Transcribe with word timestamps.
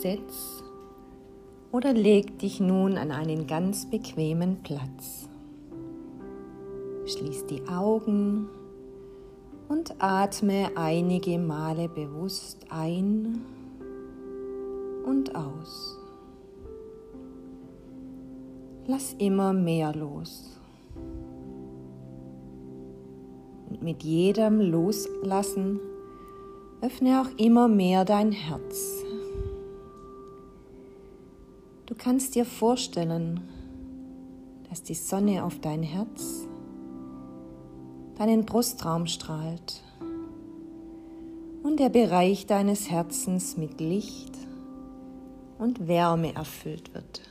Setz 0.00 0.62
oder 1.72 1.92
leg 1.92 2.38
dich 2.38 2.60
nun 2.60 2.96
an 2.96 3.10
einen 3.10 3.48
ganz 3.48 3.90
bequemen 3.90 4.62
Platz. 4.62 5.28
Schließ 7.04 7.46
die 7.46 7.66
Augen 7.66 8.48
und 9.68 9.96
atme 9.98 10.70
einige 10.76 11.36
Male 11.38 11.88
bewusst 11.88 12.64
ein 12.70 13.40
und 15.04 15.34
aus. 15.34 15.98
Lass 18.86 19.14
immer 19.18 19.52
mehr 19.52 19.92
los. 19.94 20.60
Und 23.68 23.82
mit 23.82 24.04
jedem 24.04 24.60
Loslassen 24.60 25.80
öffne 26.82 27.20
auch 27.20 27.36
immer 27.36 27.66
mehr 27.66 28.04
dein 28.04 28.30
Herz. 28.30 29.02
Du 31.98 32.04
kannst 32.04 32.36
dir 32.36 32.44
vorstellen, 32.44 33.40
dass 34.70 34.84
die 34.84 34.94
Sonne 34.94 35.42
auf 35.42 35.58
dein 35.58 35.82
Herz, 35.82 36.46
deinen 38.16 38.46
Brustraum 38.46 39.08
strahlt 39.08 39.82
und 41.64 41.80
der 41.80 41.88
Bereich 41.88 42.46
deines 42.46 42.88
Herzens 42.88 43.56
mit 43.56 43.80
Licht 43.80 44.32
und 45.58 45.88
Wärme 45.88 46.36
erfüllt 46.36 46.94
wird. 46.94 47.22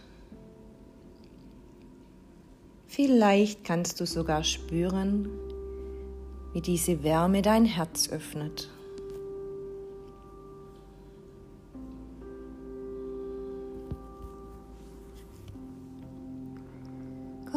Vielleicht 2.87 3.63
kannst 3.63 4.01
du 4.01 4.05
sogar 4.05 4.43
spüren, 4.43 5.29
wie 6.51 6.61
diese 6.61 7.03
Wärme 7.03 7.41
dein 7.41 7.63
Herz 7.63 8.09
öffnet. 8.09 8.69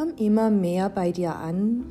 Komm 0.01 0.15
immer 0.15 0.49
mehr 0.49 0.89
bei 0.89 1.11
dir 1.11 1.35
an 1.35 1.85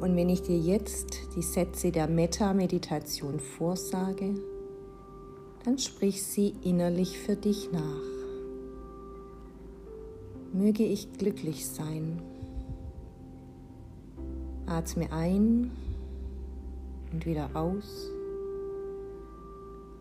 und 0.00 0.16
wenn 0.16 0.28
ich 0.28 0.42
dir 0.42 0.58
jetzt 0.58 1.16
die 1.36 1.42
Sätze 1.42 1.92
der 1.92 2.08
Metta-Meditation 2.08 3.38
vorsage, 3.38 4.34
dann 5.64 5.78
sprich 5.78 6.24
sie 6.24 6.56
innerlich 6.64 7.16
für 7.16 7.36
dich 7.36 7.70
nach. 7.70 8.02
Möge 10.52 10.82
ich 10.82 11.12
glücklich 11.12 11.68
sein. 11.68 12.20
Atme 14.66 15.12
ein 15.12 15.70
und 17.12 17.26
wieder 17.26 17.50
aus 17.54 18.10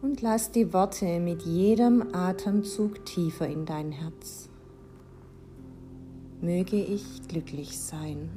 und 0.01 0.23
lass 0.23 0.49
die 0.49 0.73
Worte 0.73 1.19
mit 1.19 1.43
jedem 1.43 2.15
Atemzug 2.15 3.05
tiefer 3.05 3.47
in 3.47 3.67
dein 3.67 3.91
Herz 3.91 4.49
möge 6.43 6.75
ich 6.75 7.25
glücklich 7.29 7.79
sein. 7.79 8.29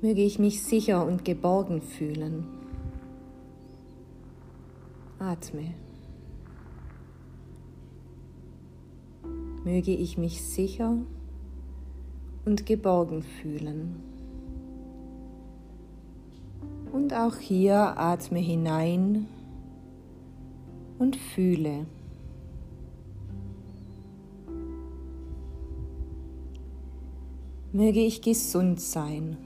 Möge 0.00 0.22
ich 0.22 0.38
mich 0.38 0.62
sicher 0.62 1.06
und 1.06 1.24
geborgen 1.24 1.82
fühlen. 1.82 2.46
Atme. 5.18 5.74
Möge 9.62 9.94
ich 9.94 10.16
mich 10.16 10.42
sicher 10.42 10.96
und 12.46 12.64
geborgen 12.64 13.22
fühlen. 13.22 13.96
Und 16.92 17.12
auch 17.12 17.36
hier 17.36 17.98
atme 17.98 18.38
hinein 18.38 19.26
und 20.98 21.16
fühle. 21.16 21.86
Möge 27.72 28.00
ich 28.00 28.22
gesund 28.22 28.80
sein. 28.80 29.36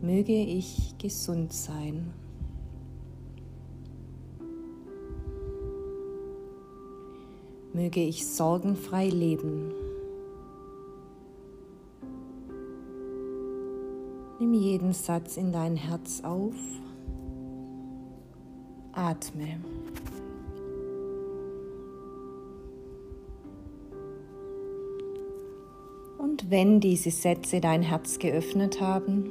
Möge 0.00 0.34
ich 0.34 0.98
gesund 0.98 1.52
sein. 1.52 2.12
Möge 7.72 8.00
ich 8.00 8.26
sorgenfrei 8.26 9.08
leben. 9.08 9.72
Nimm 14.52 14.60
jeden 14.60 14.92
Satz 14.92 15.38
in 15.38 15.50
dein 15.50 15.76
Herz 15.76 16.20
auf. 16.22 16.54
Atme. 18.92 19.58
Und 26.18 26.50
wenn 26.50 26.80
diese 26.80 27.10
Sätze 27.10 27.62
dein 27.62 27.80
Herz 27.80 28.18
geöffnet 28.18 28.82
haben, 28.82 29.30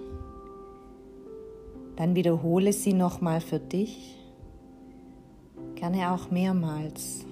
dann 1.98 2.16
wiederhole 2.16 2.74
sie 2.74 2.94
nochmal 2.94 3.42
für 3.42 3.60
dich, 3.60 4.18
gerne 5.76 6.14
auch 6.14 6.32
mehrmals. 6.32 7.26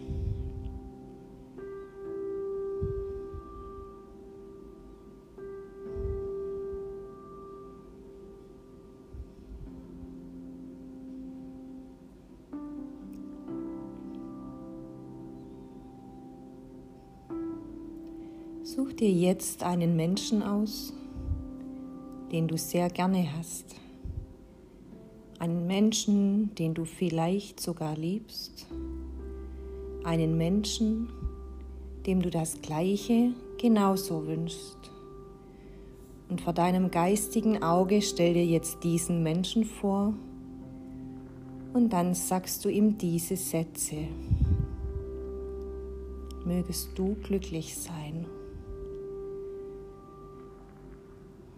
Such 18.79 18.93
dir 18.93 19.11
jetzt 19.11 19.63
einen 19.63 19.97
Menschen 19.97 20.41
aus, 20.41 20.93
den 22.31 22.47
du 22.47 22.57
sehr 22.57 22.89
gerne 22.89 23.27
hast. 23.37 23.75
Einen 25.37 25.67
Menschen, 25.67 26.55
den 26.55 26.73
du 26.73 26.85
vielleicht 26.85 27.59
sogar 27.59 27.97
liebst. 27.97 28.67
Einen 30.05 30.37
Menschen, 30.37 31.09
dem 32.05 32.21
du 32.21 32.29
das 32.29 32.61
Gleiche 32.61 33.33
genauso 33.57 34.25
wünschst. 34.25 34.77
Und 36.29 36.39
vor 36.39 36.53
deinem 36.53 36.89
geistigen 36.89 37.61
Auge 37.61 38.01
stell 38.01 38.33
dir 38.33 38.45
jetzt 38.45 38.81
diesen 38.85 39.23
Menschen 39.23 39.65
vor 39.65 40.13
und 41.73 41.91
dann 41.91 42.13
sagst 42.13 42.63
du 42.63 42.69
ihm 42.69 42.97
diese 42.97 43.35
Sätze. 43.35 44.07
Mögest 46.45 46.97
du 46.97 47.15
glücklich 47.21 47.75
sein. 47.75 48.25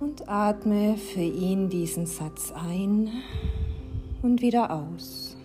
Und 0.01 0.27
atme 0.27 0.97
für 0.97 1.21
ihn 1.21 1.69
diesen 1.69 2.07
Satz 2.07 2.51
ein 2.51 3.11
und 4.23 4.41
wieder 4.41 4.71
aus. 4.71 5.37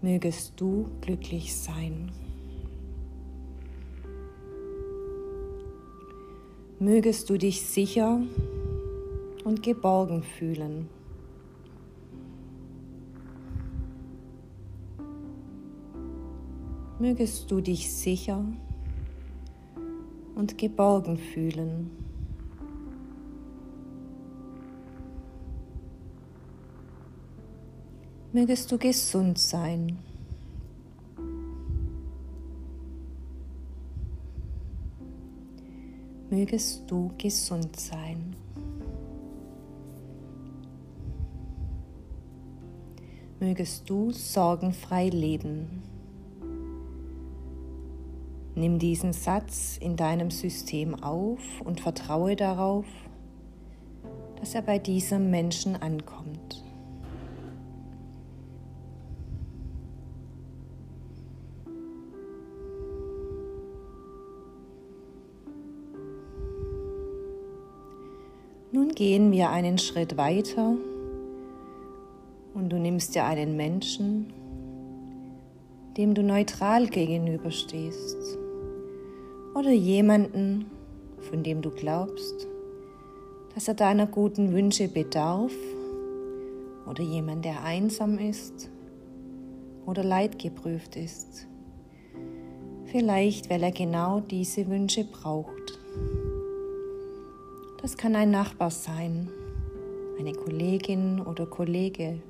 Mögest 0.00 0.52
du 0.60 0.86
glücklich 1.00 1.56
sein. 1.56 2.12
Mögest 6.78 7.28
du 7.28 7.36
dich 7.36 7.66
sicher 7.66 8.22
und 9.42 9.64
geborgen 9.64 10.22
fühlen. 10.22 10.88
Mögest 17.00 17.50
du 17.50 17.60
dich 17.60 17.92
sicher 17.92 18.44
und 20.36 20.56
geborgen 20.58 21.18
fühlen. 21.18 21.99
Mögest 28.32 28.70
du 28.70 28.78
gesund 28.78 29.40
sein. 29.40 29.98
Mögest 36.30 36.88
du 36.88 37.10
gesund 37.18 37.74
sein. 37.74 38.36
Mögest 43.40 43.90
du 43.90 44.12
sorgenfrei 44.12 45.08
leben. 45.08 45.82
Nimm 48.54 48.78
diesen 48.78 49.12
Satz 49.12 49.76
in 49.76 49.96
deinem 49.96 50.30
System 50.30 50.94
auf 50.94 51.40
und 51.64 51.80
vertraue 51.80 52.36
darauf, 52.36 52.86
dass 54.38 54.54
er 54.54 54.62
bei 54.62 54.78
diesem 54.78 55.32
Menschen 55.32 55.74
ankommt. 55.74 56.69
Gehen 69.00 69.32
wir 69.32 69.48
einen 69.48 69.78
Schritt 69.78 70.18
weiter 70.18 70.76
und 72.52 72.68
du 72.68 72.76
nimmst 72.76 73.14
dir 73.14 73.24
einen 73.24 73.56
Menschen, 73.56 74.30
dem 75.96 76.12
du 76.12 76.22
neutral 76.22 76.86
gegenüberstehst 76.86 78.36
oder 79.54 79.70
jemanden, 79.70 80.70
von 81.30 81.42
dem 81.42 81.62
du 81.62 81.70
glaubst, 81.70 82.46
dass 83.54 83.68
er 83.68 83.72
deiner 83.72 84.06
guten 84.06 84.52
Wünsche 84.52 84.86
bedarf 84.86 85.54
oder 86.86 87.02
jemand, 87.02 87.46
der 87.46 87.64
einsam 87.64 88.18
ist 88.18 88.68
oder 89.86 90.04
leidgeprüft 90.04 90.96
ist. 90.96 91.46
Vielleicht, 92.84 93.48
weil 93.48 93.62
er 93.62 93.72
genau 93.72 94.20
diese 94.20 94.68
Wünsche 94.68 95.04
braucht. 95.04 95.79
Das 97.82 97.96
kann 97.96 98.14
ein 98.14 98.30
Nachbar 98.30 98.70
sein, 98.70 99.30
eine 100.18 100.34
Kollegin 100.34 101.18
oder 101.18 101.46
Kollege. 101.46 102.20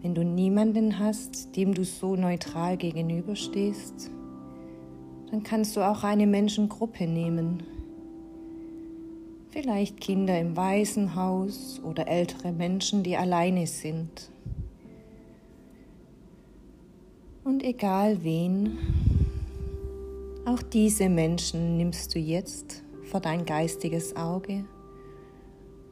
Wenn 0.00 0.14
du 0.14 0.24
niemanden 0.24 0.98
hast, 0.98 1.54
dem 1.54 1.74
du 1.74 1.84
so 1.84 2.16
neutral 2.16 2.78
gegenüberstehst, 2.78 4.10
dann 5.30 5.42
kannst 5.42 5.76
du 5.76 5.82
auch 5.82 6.02
eine 6.02 6.26
Menschengruppe 6.26 7.06
nehmen. 7.06 7.62
Vielleicht 9.50 10.00
Kinder 10.00 10.40
im 10.40 10.56
Waisenhaus 10.56 11.78
oder 11.84 12.08
ältere 12.08 12.52
Menschen, 12.52 13.02
die 13.02 13.18
alleine 13.18 13.66
sind. 13.66 14.30
Und 17.44 17.62
egal 17.62 18.24
wen, 18.24 18.78
auch 20.46 20.62
diese 20.62 21.10
Menschen 21.10 21.76
nimmst 21.76 22.14
du 22.14 22.18
jetzt 22.18 22.83
vor 23.04 23.20
dein 23.20 23.44
geistiges 23.44 24.16
Auge 24.16 24.64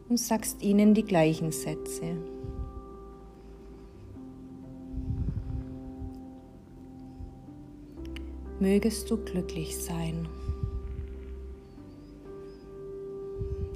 und 0.08 0.18
sagst 0.18 0.62
ihnen 0.62 0.94
die 0.94 1.04
gleichen 1.04 1.52
Sätze. 1.52 2.16
mögest 8.62 9.10
du 9.10 9.16
glücklich 9.16 9.76
sein. 9.76 10.28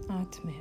Atme. 0.07 0.53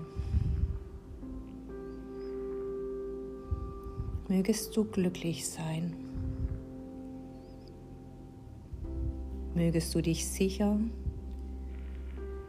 Mögest 4.27 4.75
du 4.75 4.83
glücklich 4.86 5.48
sein. 5.48 5.94
Mögest 9.54 9.94
du 9.94 10.01
dich 10.01 10.27
sicher 10.27 10.80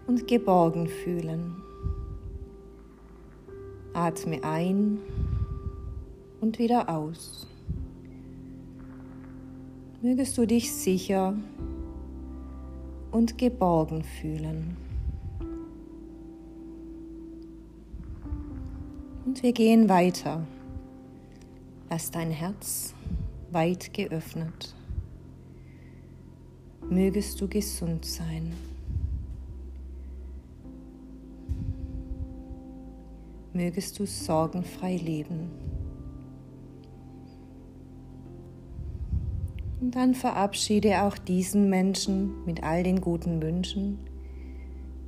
und 0.06 0.28
geborgen 0.28 0.86
fühlen. 0.86 1.56
Atme 3.92 4.42
ein 4.44 4.98
und 6.40 6.58
wieder 6.58 6.88
aus. 6.88 7.46
Mögest 10.02 10.36
du 10.38 10.46
dich 10.46 10.72
sicher 10.72 11.34
und 13.10 13.38
geborgen 13.38 14.04
fühlen. 14.04 14.76
Und 19.24 19.42
wir 19.42 19.52
gehen 19.52 19.88
weiter. 19.88 20.46
Lass 21.90 22.10
dein 22.10 22.30
Herz 22.30 22.94
weit 23.50 23.92
geöffnet. 23.94 24.74
Mögest 26.88 27.40
du 27.40 27.48
gesund 27.48 28.04
sein. 28.04 28.52
Mögest 33.56 33.98
du 33.98 34.04
sorgenfrei 34.04 34.98
leben. 34.98 35.50
Und 39.80 39.96
dann 39.96 40.14
verabschiede 40.14 41.02
auch 41.02 41.16
diesen 41.16 41.70
Menschen 41.70 42.44
mit 42.44 42.62
all 42.62 42.82
den 42.82 43.00
guten 43.00 43.40
Wünschen, 43.40 43.98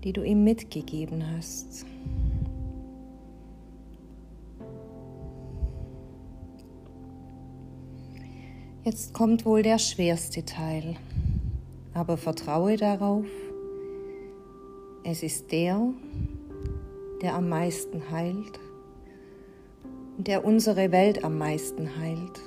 die 0.02 0.14
du 0.14 0.22
ihm 0.22 0.44
mitgegeben 0.44 1.22
hast. 1.36 1.84
Jetzt 8.82 9.12
kommt 9.12 9.44
wohl 9.44 9.62
der 9.62 9.76
schwerste 9.76 10.46
Teil, 10.46 10.96
aber 11.92 12.16
vertraue 12.16 12.78
darauf, 12.78 13.26
es 15.04 15.22
ist 15.22 15.52
der, 15.52 15.92
der 17.23 17.35
am 17.35 17.49
meisten 17.49 18.11
heilt 18.11 18.61
und 20.17 20.26
der 20.26 20.44
unsere 20.44 20.93
Welt 20.93 21.25
am 21.25 21.38
meisten 21.38 21.99
heilt. 21.99 22.41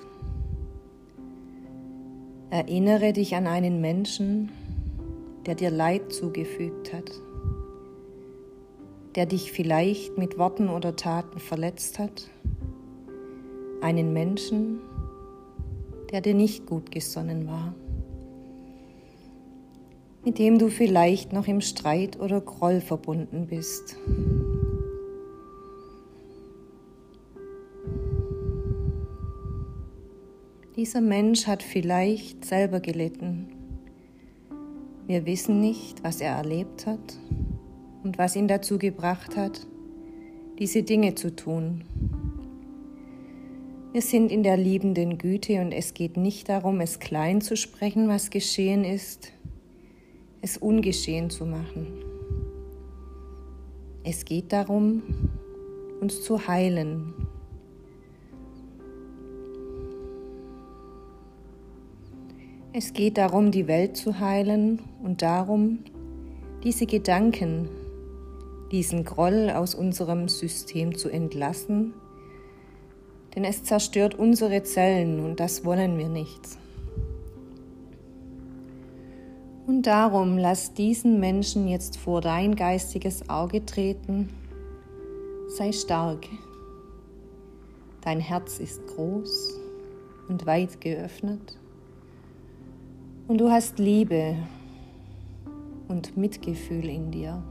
Erinnere 2.50 3.14
dich 3.14 3.36
an 3.36 3.48
einen 3.48 3.80
Menschen, 3.80 4.52
der 5.46 5.56
dir 5.56 5.72
Leid 5.72 6.12
zugefügt 6.12 6.94
hat, 6.94 7.12
der 9.16 9.26
dich 9.26 9.52
vielleicht 9.52 10.18
mit 10.18 10.38
Worten 10.38 10.70
oder 10.70 10.96
Taten 10.96 11.40
verletzt 11.40 11.98
hat, 11.98 12.30
einen 13.82 14.14
Menschen, 14.14 14.80
der 16.12 16.22
dir 16.22 16.34
nicht 16.34 16.66
gut 16.66 16.92
gesonnen 16.92 17.48
war, 17.48 17.74
mit 20.24 20.38
dem 20.38 20.60
du 20.60 20.70
vielleicht 20.70 21.34
noch 21.34 21.48
im 21.48 21.62
Streit 21.62 22.20
oder 22.20 22.42
Groll 22.42 22.82
verbunden 22.82 23.48
bist. 23.48 23.96
Dieser 30.78 31.02
Mensch 31.02 31.48
hat 31.48 31.64
vielleicht 31.64 32.46
selber 32.46 32.80
gelitten. 32.80 33.50
Wir 35.06 35.26
wissen 35.26 35.60
nicht, 35.60 36.02
was 36.02 36.22
er 36.22 36.32
erlebt 36.38 36.86
hat 36.86 37.20
und 38.04 38.18
was 38.18 38.38
ihn 38.38 38.48
dazu 38.48 38.78
gebracht 38.78 39.36
hat, 39.36 39.68
diese 40.60 40.84
Dinge 40.84 41.16
zu 41.16 41.36
tun. 41.36 41.84
Wir 43.92 44.02
sind 44.02 44.32
in 44.32 44.44
der 44.44 44.56
liebenden 44.56 45.18
Güte 45.18 45.60
und 45.60 45.74
es 45.74 45.94
geht 45.94 46.16
nicht 46.16 46.48
darum, 46.48 46.80
es 46.80 47.00
klein 47.00 47.42
zu 47.42 47.58
sprechen, 47.58 48.08
was 48.08 48.30
geschehen 48.30 48.86
ist, 48.86 49.34
es 50.42 50.56
ungeschehen 50.58 51.30
zu 51.30 51.46
machen. 51.46 51.88
Es 54.06 54.24
geht 54.24 54.54
darum, 54.54 55.01
uns 56.00 56.24
zu 56.24 56.48
heilen 56.48 57.13
Es 62.74 62.94
geht 62.94 63.18
darum, 63.18 63.51
die 63.51 63.68
Welt 63.68 63.98
zu 63.98 64.22
heilen 64.22 64.80
und 65.04 65.22
darum, 65.22 65.80
diese 66.63 66.86
Gedanken, 66.86 67.68
diesen 68.72 69.04
Groll 69.04 69.50
aus 69.50 69.75
unserem 69.75 70.30
System 70.30 70.98
zu 70.98 71.10
entlassen, 71.10 71.94
denn 73.36 73.44
es 73.44 73.66
zerstört 73.66 74.16
unsere 74.16 74.63
Zellen 74.63 75.20
und 75.20 75.42
das 75.42 75.66
wollen 75.66 75.98
wir 75.98 76.08
nicht. 76.08 76.40
Und 79.68 79.86
darum 79.86 80.38
lass 80.38 80.74
diesen 80.74 81.20
Menschen 81.20 81.68
jetzt 81.68 81.98
vor 81.98 82.22
dein 82.22 82.56
geistiges 82.56 83.30
Auge 83.30 83.66
treten. 83.66 84.30
Sei 85.50 85.74
stark. 85.74 86.25
Dein 88.00 88.22
Herz 88.22 88.60
ist 88.60 88.88
groß 88.88 89.60
und 90.30 90.46
weit 90.46 90.80
geöffnet. 90.80 91.58
Und 93.32 93.38
du 93.38 93.50
hast 93.50 93.80
Liebe 93.80 94.36
und 95.88 96.18
Mitgefühl 96.18 96.90
in 96.90 97.12
dir. 97.12 97.42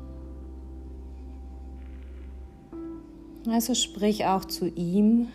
Also 3.49 3.75
sprich 3.75 4.27
auch 4.27 4.45
zu 4.45 4.69
ihm 4.69 5.29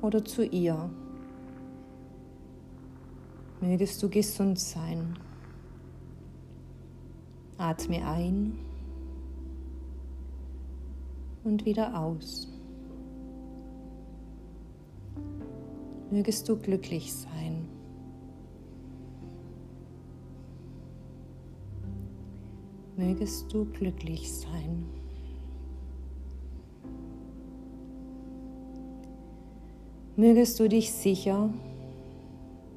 oder 0.00 0.24
zu 0.24 0.46
ihr. 0.46 0.88
Mögest 3.60 4.02
du 4.02 4.08
gesund 4.08 4.58
sein. 4.58 5.18
Atme 7.58 8.02
ein 8.08 8.54
und 11.44 11.66
wieder 11.66 12.00
aus. 12.00 12.48
Mögest 16.10 16.48
du 16.48 16.56
glücklich 16.56 17.12
sein. 17.12 17.73
Mögest 22.96 23.52
du 23.52 23.64
glücklich 23.64 24.32
sein. 24.32 24.84
Mögest 30.16 30.60
du 30.60 30.68
dich 30.68 30.92
sicher 30.92 31.50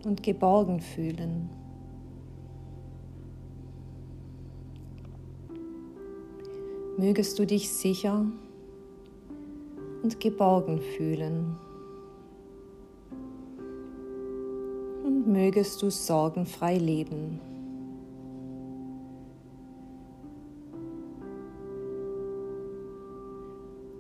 und 0.04 0.24
geborgen 0.24 0.80
fühlen. 0.80 1.50
mögest 6.98 7.38
du 7.38 7.46
dich 7.46 7.70
sicher 7.70 8.26
und 10.04 10.20
geborgen 10.20 10.80
fühlen. 10.80 11.56
Und 15.06 15.28
mögest 15.28 15.82
du 15.82 15.90
sorgenfrei 15.90 16.78
leben. 16.78 17.40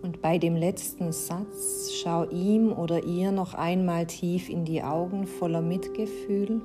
Und 0.01 0.21
bei 0.21 0.37
dem 0.37 0.55
letzten 0.55 1.11
Satz 1.11 1.91
schau 1.93 2.29
ihm 2.29 2.71
oder 2.71 3.03
ihr 3.03 3.31
noch 3.31 3.53
einmal 3.53 4.05
tief 4.05 4.49
in 4.49 4.63
die 4.63 4.83
Augen 4.83 5.25
voller 5.25 5.61
Mitgefühl 5.61 6.61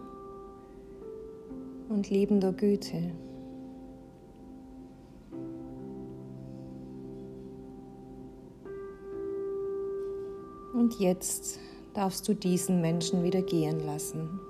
und 1.89 2.11
liebender 2.11 2.53
Güte. 2.53 3.13
Und 10.75 10.99
jetzt 10.99 11.59
darfst 11.95 12.27
du 12.29 12.35
diesen 12.35 12.81
Menschen 12.81 13.23
wieder 13.23 13.43
gehen 13.43 13.85
lassen. 13.85 14.41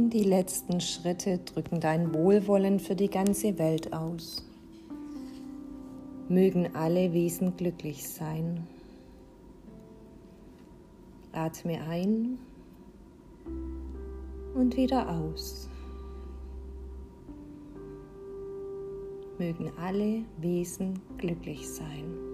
Und 0.00 0.14
die 0.14 0.24
letzten 0.24 0.80
Schritte 0.80 1.36
drücken 1.36 1.78
dein 1.78 2.14
Wohlwollen 2.14 2.80
für 2.80 2.96
die 2.96 3.10
ganze 3.10 3.58
Welt 3.58 3.92
aus. 3.92 4.42
Mögen 6.30 6.74
alle 6.74 7.12
Wesen 7.12 7.54
glücklich 7.58 8.08
sein. 8.08 8.66
Atme 11.32 11.82
ein 11.82 12.38
und 14.54 14.74
wieder 14.78 15.06
aus. 15.06 15.68
mögen 19.38 19.70
alle 19.78 20.22
Wesen 20.38 20.98
glücklich 21.18 21.68
sein. 21.68 22.29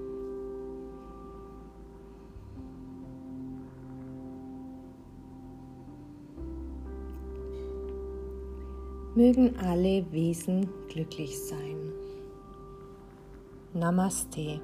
Mögen 9.17 9.57
alle 9.57 10.05
Wesen 10.13 10.69
glücklich 10.91 11.39
sein. 11.39 11.91
Namaste. 13.73 14.61